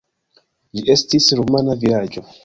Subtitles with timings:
[0.79, 2.25] Ĝi estis rumana vilaĝo.